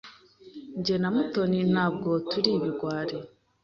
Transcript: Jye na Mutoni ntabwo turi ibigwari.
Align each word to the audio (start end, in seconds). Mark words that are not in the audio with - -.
Jye 0.83 0.95
na 1.01 1.09
Mutoni 1.15 1.59
ntabwo 1.73 2.09
turi 2.29 2.49
ibigwari. 2.57 3.17